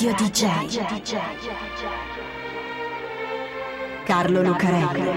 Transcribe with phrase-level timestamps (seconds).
[0.00, 0.78] Radio DJ.
[4.04, 5.10] Carlo Lucarelli.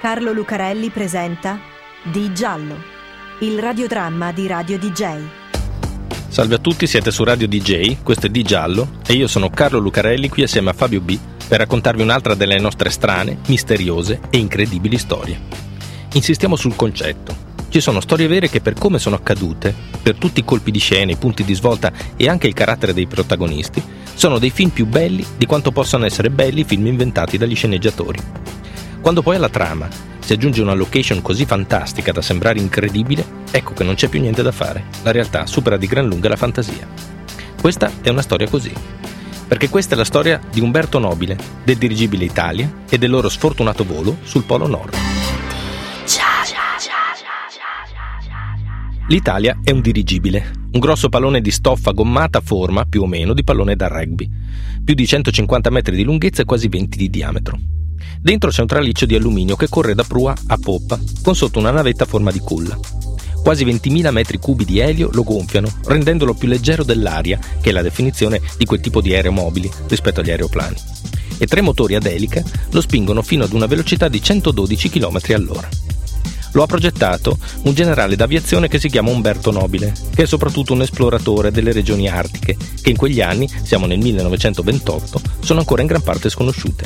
[0.00, 1.60] Carlo Lucarelli presenta
[2.02, 2.76] Di Giallo,
[3.42, 5.20] il radiodramma di Radio DJ.
[6.26, 9.78] Salve a tutti, siete su Radio DJ, questo è Di Giallo e io sono Carlo
[9.78, 11.16] Lucarelli qui assieme a Fabio B
[11.48, 15.38] per raccontarvi un'altra delle nostre strane, misteriose e incredibili storie.
[16.14, 17.44] Insistiamo sul concetto.
[17.68, 21.12] Ci sono storie vere che per come sono accadute, per tutti i colpi di scena,
[21.12, 23.82] i punti di svolta e anche il carattere dei protagonisti,
[24.14, 28.18] sono dei film più belli di quanto possano essere belli i film inventati dagli sceneggiatori.
[29.00, 33.84] Quando poi alla trama si aggiunge una location così fantastica da sembrare incredibile, ecco che
[33.84, 34.84] non c'è più niente da fare.
[35.02, 36.88] La realtà supera di gran lunga la fantasia.
[37.60, 38.72] Questa è una storia così
[39.46, 43.84] perché questa è la storia di Umberto Nobile, del dirigibile Italia e del loro sfortunato
[43.84, 44.94] volo sul Polo Nord.
[49.08, 53.34] L'Italia è un dirigibile, un grosso pallone di stoffa gommata a forma, più o meno,
[53.34, 54.28] di pallone da rugby,
[54.82, 57.56] più di 150 metri di lunghezza e quasi 20 di diametro.
[58.20, 61.70] Dentro c'è un traliccio di alluminio che corre da prua a poppa, con sotto una
[61.70, 62.76] navetta a forma di culla.
[63.46, 67.80] Quasi 20.000 metri cubi di elio lo gonfiano, rendendolo più leggero dell'aria, che è la
[67.80, 70.74] definizione di quel tipo di aeromobili rispetto agli aeroplani.
[71.38, 75.68] E tre motori ad elica lo spingono fino ad una velocità di 112 km all'ora.
[76.54, 80.82] Lo ha progettato un generale d'aviazione che si chiama Umberto Nobile, che è soprattutto un
[80.82, 86.02] esploratore delle regioni artiche, che in quegli anni, siamo nel 1928, sono ancora in gran
[86.02, 86.84] parte sconosciute.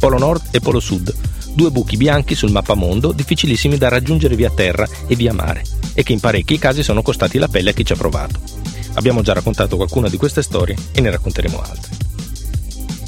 [0.00, 1.14] Polo Nord e Polo Sud,
[1.54, 5.62] due buchi bianchi sul mappamondo difficilissimi da raggiungere via terra e via mare
[5.94, 8.40] e che in parecchi casi sono costati la pelle a chi ci ha provato.
[8.94, 11.96] Abbiamo già raccontato qualcuna di queste storie e ne racconteremo altre.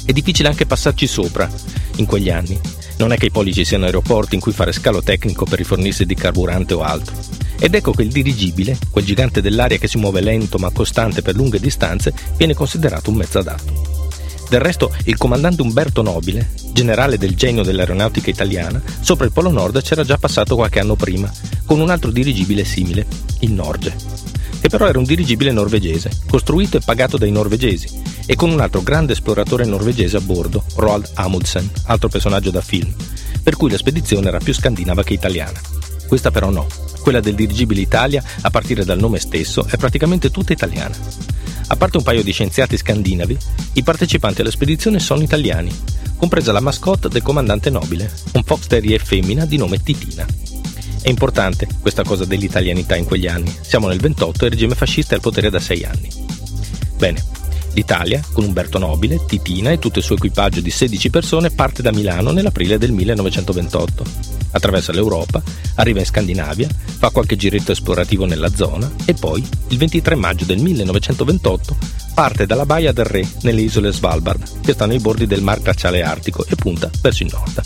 [0.05, 1.49] È difficile anche passarci sopra
[1.95, 2.59] in quegli anni.
[2.97, 6.05] Non è che ai poli ci siano aeroporti in cui fare scalo tecnico per rifornirsi
[6.05, 7.15] di carburante o altro.
[7.59, 11.35] Ed ecco che il dirigibile, quel gigante dell'aria che si muove lento ma costante per
[11.35, 13.92] lunghe distanze, viene considerato un mezzo adatto.
[14.53, 19.81] Del resto, il comandante Umberto Nobile, generale del genio dell'aeronautica italiana, sopra il Polo Nord
[19.81, 21.33] c'era già passato qualche anno prima,
[21.65, 23.07] con un altro dirigibile simile,
[23.39, 23.95] il Norge,
[24.61, 28.83] che però era un dirigibile norvegese, costruito e pagato dai norvegesi, e con un altro
[28.83, 32.93] grande esploratore norvegese a bordo, Roald Amundsen, altro personaggio da film,
[33.41, 35.59] per cui la spedizione era più scandinava che italiana.
[36.05, 36.67] Questa però no,
[37.01, 40.95] quella del dirigibile Italia, a partire dal nome stesso, è praticamente tutta italiana.
[41.73, 43.35] A parte un paio di scienziati scandinavi,
[43.73, 45.75] i partecipanti alla spedizione sono italiani,
[46.17, 50.23] compresa la mascotte del comandante nobile, un fox terrier femmina di nome Titina.
[51.01, 53.51] È importante questa cosa dell'italianità in quegli anni.
[53.61, 56.09] Siamo nel 28 e il regime fascista è al potere da sei anni.
[56.95, 57.25] Bene,
[57.73, 61.91] l'Italia, con Umberto Nobile, Titina e tutto il suo equipaggio di 16 persone, parte da
[61.91, 64.42] Milano nell'aprile del 1928.
[64.53, 65.41] Attraversa l'Europa,
[65.75, 70.59] arriva in Scandinavia, fa qualche giretto esplorativo nella zona e poi, il 23 maggio del
[70.59, 71.75] 1928,
[72.13, 76.03] parte dalla Baia del Re nelle isole Svalbard, che stanno ai bordi del Mar Glaciale
[76.03, 77.61] Artico e punta verso il nord.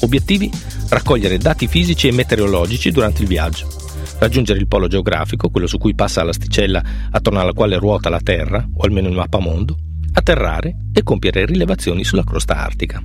[0.00, 0.50] Obiettivi?
[0.88, 3.68] Raccogliere dati fisici e meteorologici durante il viaggio,
[4.18, 8.66] raggiungere il polo geografico, quello su cui passa l'asticella attorno alla quale ruota la Terra,
[8.74, 9.76] o almeno il mappamondo,
[10.12, 13.02] atterrare e compiere rilevazioni sulla crosta artica.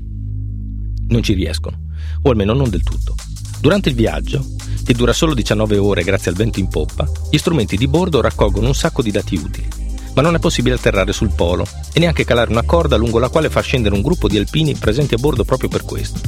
[1.08, 1.78] Non ci riescono,
[2.22, 3.16] o almeno non del tutto.
[3.60, 4.46] Durante il viaggio,
[4.84, 8.68] che dura solo 19 ore grazie al vento in poppa, gli strumenti di bordo raccolgono
[8.68, 9.68] un sacco di dati utili.
[10.16, 13.50] Ma non è possibile atterrare sul polo e neanche calare una corda lungo la quale
[13.50, 16.20] far scendere un gruppo di alpini presenti a bordo proprio per questo.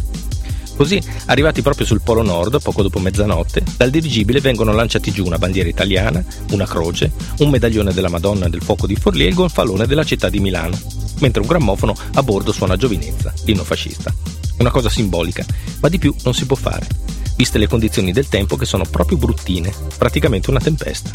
[0.76, 5.38] Così, arrivati proprio sul Polo Nord, poco dopo mezzanotte, dal dirigibile vengono lanciati giù una
[5.38, 9.88] bandiera italiana, una croce, un medaglione della Madonna del Fuoco di Forlì e il gonfalone
[9.88, 10.78] della città di Milano,
[11.20, 14.14] mentre un grammofono a bordo suona Giovinezza, l'inno fascista.
[14.58, 15.46] Una cosa simbolica,
[15.82, 16.88] ma di più non si può fare,
[17.36, 21.10] viste le condizioni del tempo che sono proprio bruttine, praticamente una tempesta.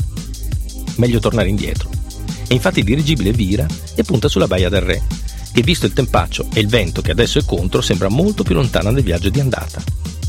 [0.97, 1.89] Meglio tornare indietro.
[2.47, 5.03] E infatti il dirigibile vira e punta sulla Baia del Re,
[5.53, 8.93] che visto il tempaccio e il vento che adesso è contro sembra molto più lontana
[8.93, 9.83] del viaggio di andata.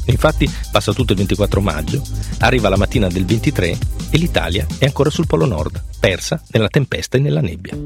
[0.05, 2.01] Infatti passa tutto il 24 maggio,
[2.39, 3.77] arriva la mattina del 23
[4.09, 7.77] e l'Italia è ancora sul Polo Nord, persa nella tempesta e nella nebbia.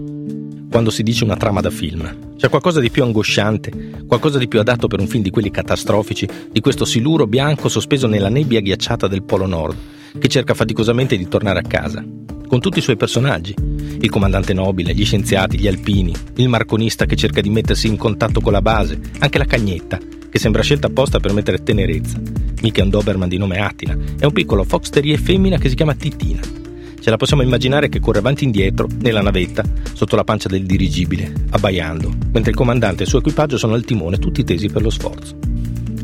[0.69, 4.59] Quando si dice una trama da film, c'è qualcosa di più angosciante, qualcosa di più
[4.59, 9.07] adatto per un film di quelli catastrofici, di questo siluro bianco sospeso nella nebbia ghiacciata
[9.07, 9.75] del Polo Nord,
[10.19, 12.03] che cerca faticosamente di tornare a casa,
[12.47, 13.55] con tutti i suoi personaggi,
[13.99, 18.41] il comandante nobile, gli scienziati, gli alpini, il marconista che cerca di mettersi in contatto
[18.41, 19.97] con la base, anche la cagnetta,
[20.29, 22.19] che sembra scelta apposta per mettere tenerezza.
[22.61, 25.75] Mica è un Doberman di nome Attina, è un piccolo fox terrier femmina che si
[25.75, 26.64] chiama Titina.
[27.05, 29.63] Ce la possiamo immaginare che corre avanti e indietro, nella navetta,
[29.93, 33.85] sotto la pancia del dirigibile, abbaiando, mentre il comandante e il suo equipaggio sono al
[33.85, 35.37] timone tutti tesi per lo sforzo.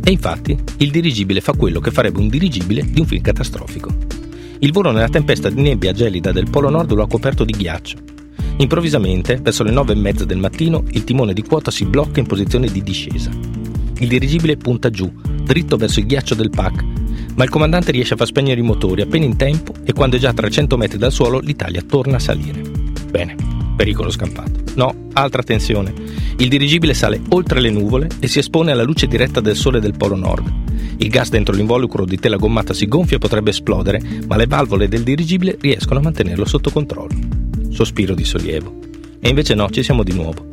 [0.04, 3.90] E infatti il dirigibile fa quello che farebbe un dirigibile di un film catastrofico.
[4.60, 7.98] Il volo nella tempesta di nebbia gelida del Polo Nord lo ha coperto di ghiaccio.
[8.58, 12.28] Improvvisamente, verso le nove e mezza del mattino, il timone di quota si blocca in
[12.28, 13.32] posizione di discesa.
[13.98, 15.12] Il dirigibile punta giù,
[15.46, 17.01] dritto verso il ghiaccio del PAC,
[17.36, 20.20] ma il comandante riesce a far spegnere i motori appena in tempo e quando è
[20.20, 22.62] già a 300 metri dal suolo l'Italia torna a salire.
[23.10, 23.36] Bene,
[23.76, 24.64] pericolo scampato.
[24.76, 25.94] No, altra tensione.
[26.38, 29.98] Il dirigibile sale oltre le nuvole e si espone alla luce diretta del sole del
[29.98, 30.52] Polo Nord.
[30.98, 34.88] Il gas dentro l'involucro di tela gommata si gonfia e potrebbe esplodere, ma le valvole
[34.88, 37.18] del dirigibile riescono a mantenerlo sotto controllo.
[37.70, 38.80] Sospiro di sollievo.
[39.20, 40.48] E invece no, ci siamo di nuovo.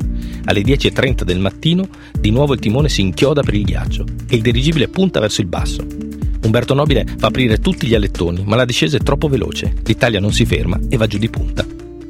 [0.45, 1.87] Alle 10.30 del mattino,
[2.19, 5.47] di nuovo il timone si inchioda per il ghiaccio e il dirigibile punta verso il
[5.47, 6.08] basso.
[6.43, 9.75] Umberto Nobile fa aprire tutti gli alettoni, ma la discesa è troppo veloce.
[9.85, 11.65] L'Italia non si ferma e va giù di punta.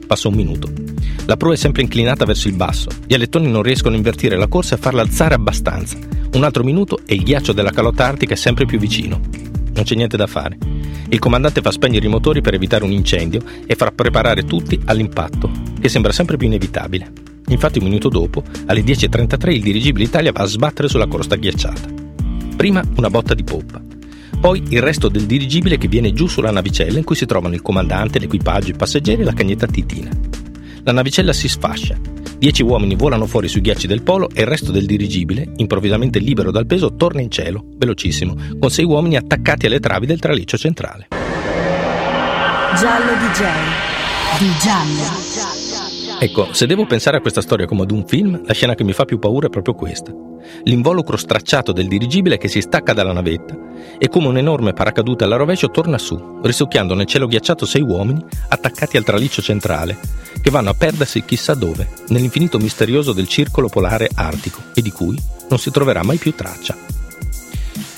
[0.06, 0.70] Passa un minuto.
[1.26, 2.88] La prua è sempre inclinata verso il basso.
[3.06, 5.98] Gli alettoni non riescono a invertire la corsa e a farla alzare abbastanza.
[6.32, 9.20] Un altro minuto e il ghiaccio della calotta artica è sempre più vicino.
[9.74, 10.56] Non c'è niente da fare.
[11.10, 15.50] Il comandante fa spegnere i motori per evitare un incendio e fa preparare tutti all'impatto,
[15.80, 17.12] che sembra sempre più inevitabile.
[17.48, 21.88] Infatti un minuto dopo, alle 10.33, il dirigibile Italia va a sbattere sulla crosta ghiacciata.
[22.56, 23.80] Prima una botta di poppa,
[24.38, 27.62] poi il resto del dirigibile che viene giù sulla navicella in cui si trovano il
[27.62, 30.10] comandante, l'equipaggio, i passeggeri e la cagnetta titina.
[30.84, 31.96] La navicella si sfascia.
[32.38, 36.52] Dieci uomini volano fuori sui ghiacci del polo e il resto del dirigibile, improvvisamente libero
[36.52, 41.08] dal peso, torna in cielo, velocissimo, con sei uomini attaccati alle travi del traliccio centrale.
[42.76, 43.44] Giallo DJ.
[44.38, 45.57] Di giallo.
[46.20, 48.92] Ecco, se devo pensare a questa storia come ad un film, la scena che mi
[48.92, 50.12] fa più paura è proprio questa.
[50.64, 53.56] L'involucro stracciato del dirigibile che si stacca dalla navetta
[53.98, 58.24] e come un enorme paracadute alla rovescio torna su, risucchiando nel cielo ghiacciato sei uomini
[58.48, 59.96] attaccati al traliccio centrale,
[60.42, 65.16] che vanno a perdersi chissà dove, nell'infinito misterioso del circolo polare artico e di cui
[65.48, 66.97] non si troverà mai più traccia.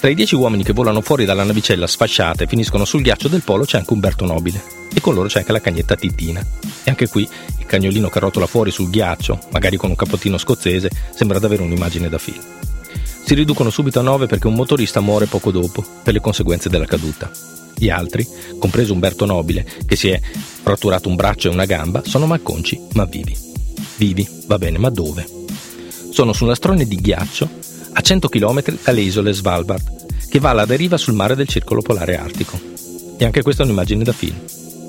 [0.00, 3.42] Tra i dieci uomini che volano fuori dalla navicella sfasciata e finiscono sul ghiaccio del
[3.42, 4.62] polo c'è anche Umberto Nobile,
[4.94, 6.40] e con loro c'è anche la cagnetta Titina.
[6.84, 10.90] E anche qui il cagnolino che rotola fuori sul ghiaccio, magari con un capottino scozzese,
[11.14, 12.40] sembra davvero un'immagine da film.
[13.26, 16.86] Si riducono subito a nove perché un motorista muore poco dopo per le conseguenze della
[16.86, 17.30] caduta.
[17.76, 18.26] Gli altri,
[18.58, 23.04] compreso Umberto Nobile, che si è fratturato un braccio e una gamba, sono malconci ma
[23.04, 23.36] vivi.
[23.96, 25.26] Vivi, va bene, ma dove?
[26.10, 30.66] Sono su una strone di ghiaccio a 100 km dalle isole Svalbard, che va alla
[30.66, 32.58] deriva sul mare del circolo polare artico.
[33.16, 34.36] E anche questa è un'immagine da film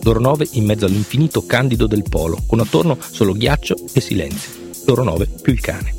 [0.03, 4.51] loro nove in mezzo all'infinito candido del polo, con attorno solo ghiaccio e silenzio.
[4.85, 5.93] Loro nove più il cane.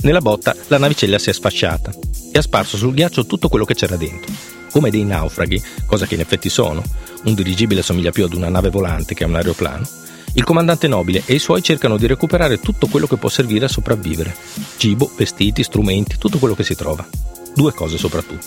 [0.00, 1.92] Nella botta la navicella si è sfasciata
[2.32, 4.32] e ha sparso sul ghiaccio tutto quello che c'era dentro.
[4.70, 6.82] Come dei naufraghi, cosa che in effetti sono,
[7.24, 9.86] un dirigibile somiglia più ad una nave volante che a un aeroplano,
[10.34, 13.68] il comandante nobile e i suoi cercano di recuperare tutto quello che può servire a
[13.68, 14.34] sopravvivere.
[14.76, 17.06] Cibo, vestiti, strumenti, tutto quello che si trova.
[17.54, 18.46] Due cose soprattutto.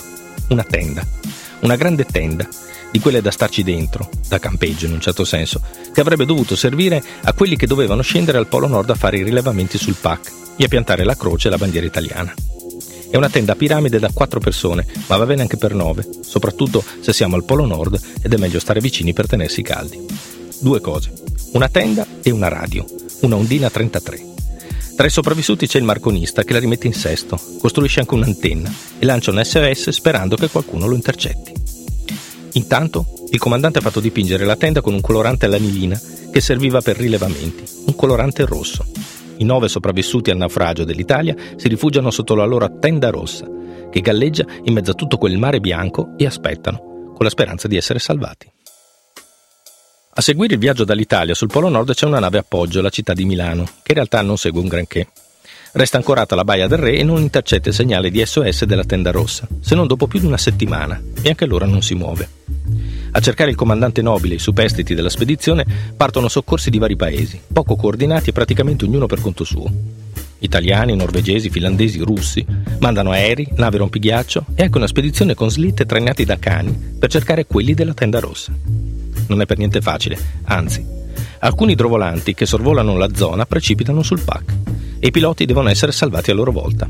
[0.50, 1.06] Una tenda.
[1.62, 2.48] Una grande tenda
[2.92, 5.62] di quelle da starci dentro, da campeggio in un certo senso,
[5.94, 9.24] che avrebbe dovuto servire a quelli che dovevano scendere al Polo Nord a fare i
[9.24, 12.34] rilevamenti sul PAC e a piantare la croce e la bandiera italiana.
[13.10, 16.84] È una tenda a piramide da quattro persone, ma va bene anche per nove, soprattutto
[17.00, 20.35] se siamo al Polo Nord ed è meglio stare vicini per tenersi caldi.
[20.60, 21.12] Due cose,
[21.54, 22.86] una tenda e una radio,
[23.22, 24.34] una Ondina 33.
[24.96, 29.06] Tra i sopravvissuti c'è il marconista che la rimette in sesto, costruisce anche un'antenna e
[29.06, 31.53] lancia un SOS sperando che qualcuno lo intercetti.
[32.53, 36.00] Intanto il comandante ha fatto dipingere la tenda con un colorante all'anilina
[36.32, 38.86] che serviva per rilevamenti, un colorante rosso.
[39.38, 43.46] I nove sopravvissuti al naufragio dell'Italia si rifugiano sotto la loro tenda rossa,
[43.91, 47.75] che galleggia in mezzo a tutto quel mare bianco e aspettano, con la speranza di
[47.75, 48.53] essere salvati.
[50.17, 53.25] A seguire il viaggio dall'Italia sul Polo Nord c'è una nave appoggio, la città di
[53.25, 55.10] Milano, che in realtà non segue un granché.
[55.74, 59.12] Resta ancorata alla Baia del Re e non intercetta il segnale di SOS della tenda
[59.12, 62.29] rossa, se non dopo più di una settimana, e anche allora non si muove.
[63.12, 65.65] A cercare il comandante nobile e i superstiti della spedizione
[65.98, 69.69] partono soccorsi di vari paesi, poco coordinati e praticamente ognuno per conto suo.
[70.39, 72.45] Italiani, norvegesi, finlandesi, russi
[72.79, 77.45] mandano aerei, navi rompighiaccio e anche una spedizione con slitte trainati da cani per cercare
[77.45, 78.53] quelli della tenda rossa.
[79.27, 80.86] Non è per niente facile, anzi,
[81.39, 84.53] alcuni idrovolanti che sorvolano la zona precipitano sul PAC
[85.00, 86.89] e i piloti devono essere salvati a loro volta.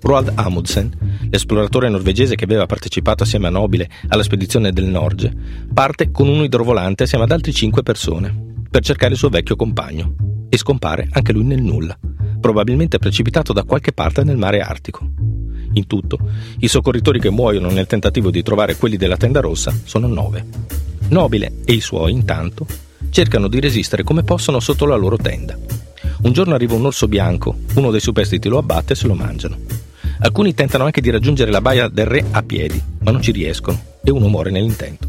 [0.00, 5.32] Roald Amundsen, l'esploratore norvegese che aveva partecipato assieme a Nobile alla spedizione del Norge,
[5.72, 10.14] parte con un idrovolante assieme ad altre cinque persone per cercare il suo vecchio compagno
[10.48, 11.98] e scompare anche lui nel nulla,
[12.40, 15.08] probabilmente precipitato da qualche parte nel mare Artico.
[15.72, 16.18] In tutto,
[16.58, 20.44] i soccorritori che muoiono nel tentativo di trovare quelli della tenda rossa sono nove.
[21.08, 22.66] Nobile e i suoi, intanto,
[23.10, 25.58] cercano di resistere come possono sotto la loro tenda
[26.20, 29.56] un giorno arriva un orso bianco, uno dei superstiti lo abbatte e se lo mangiano.
[30.20, 33.80] Alcuni tentano anche di raggiungere la baia del re a piedi, ma non ci riescono
[34.02, 35.06] e uno muore nell'intento.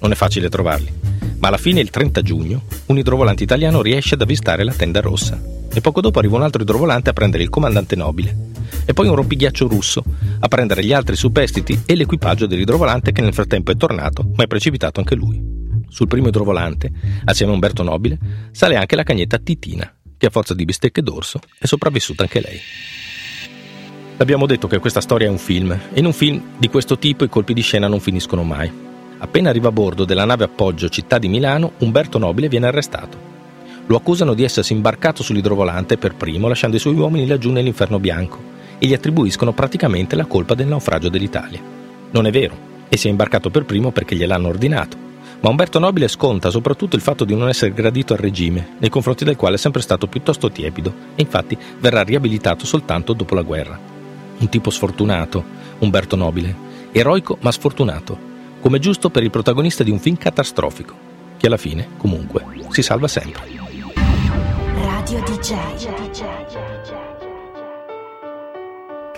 [0.00, 0.92] Non è facile trovarli,
[1.38, 5.40] ma alla fine, il 30 giugno, un idrovolante italiano riesce ad avvistare la tenda rossa
[5.72, 8.49] e poco dopo arriva un altro idrovolante a prendere il comandante nobile
[8.90, 10.02] e poi un rompighiaccio russo
[10.40, 14.48] a prendere gli altri superstiti e l'equipaggio dell'idrovolante che nel frattempo è tornato, ma è
[14.48, 15.40] precipitato anche lui.
[15.88, 16.90] Sul primo idrovolante,
[17.24, 18.18] assieme a Umberto Nobile,
[18.50, 22.58] sale anche la cagnetta Titina, che a forza di bistecche d'orso è sopravvissuta anche lei.
[24.16, 27.22] Abbiamo detto che questa storia è un film, e in un film di questo tipo
[27.22, 28.72] i colpi di scena non finiscono mai.
[29.18, 33.28] Appena arriva a bordo della nave appoggio Città di Milano, Umberto Nobile viene arrestato.
[33.86, 38.49] Lo accusano di essersi imbarcato sull'idrovolante per primo, lasciando i suoi uomini laggiù nell'inferno bianco,
[38.80, 41.60] e gli attribuiscono praticamente la colpa del naufragio dell'Italia.
[42.10, 42.56] Non è vero,
[42.88, 44.96] e si è imbarcato per primo perché gliel'hanno ordinato.
[45.40, 49.24] Ma Umberto Nobile sconta soprattutto il fatto di non essere gradito al regime, nei confronti
[49.24, 53.78] del quale è sempre stato piuttosto tiepido, e infatti verrà riabilitato soltanto dopo la guerra.
[54.38, 55.44] Un tipo sfortunato,
[55.78, 56.54] Umberto Nobile,
[56.92, 58.18] eroico ma sfortunato,
[58.60, 60.94] come giusto per il protagonista di un film catastrofico,
[61.36, 63.42] che alla fine, comunque, si salva sempre.
[64.74, 67.19] Radio DJ.